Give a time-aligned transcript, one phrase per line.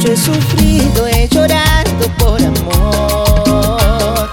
[0.00, 4.30] mucho he sufrido, he llorado por amor.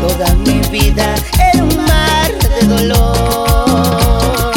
[0.00, 1.14] Toda mi vida
[1.52, 4.52] era un mar de dolor.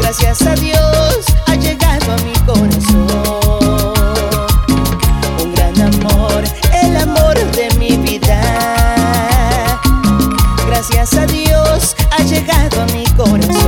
[0.00, 3.18] Gracias a Dios ha llegado a mi corazón
[5.42, 8.40] un gran amor, el amor de mi vida.
[10.66, 13.63] Gracias a Dios ha llegado a mi corazón.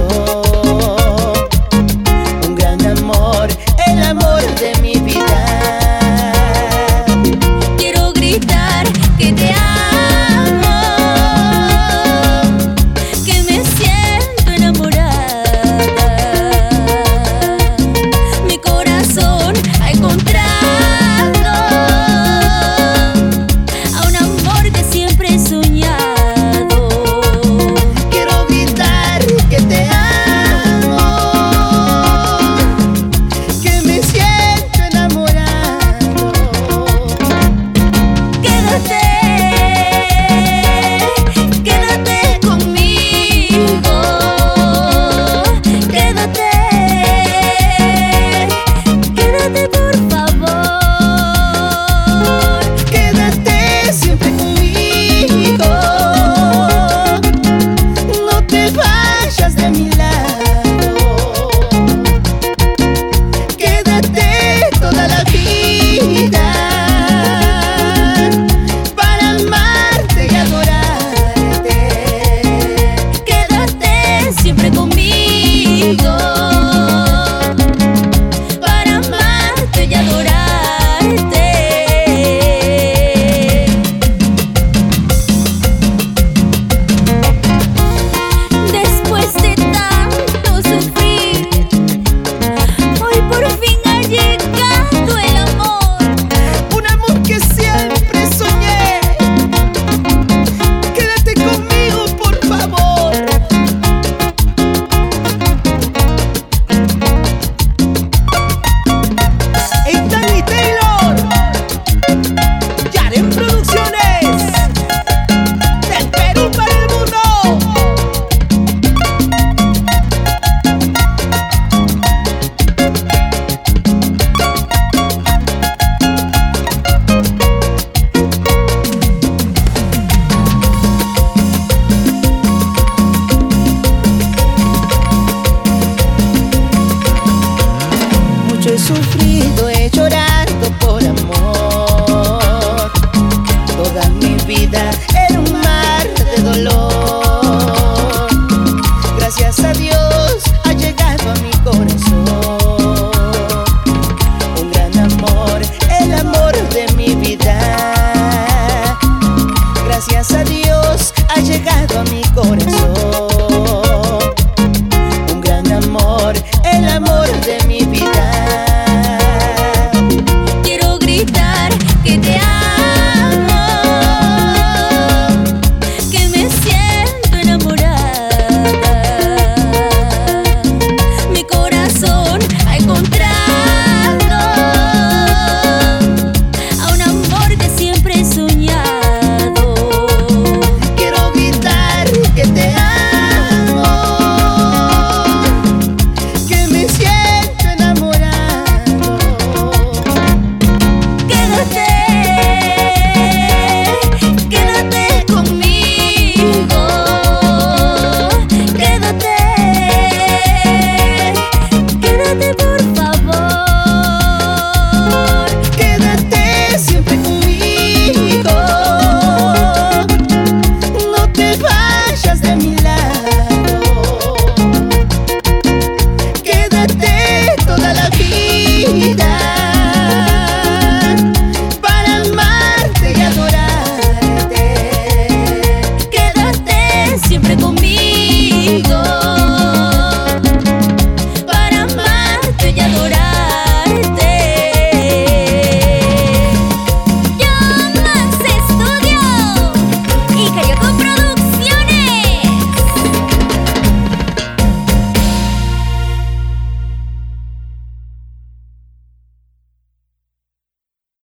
[138.87, 139.76] sofrido é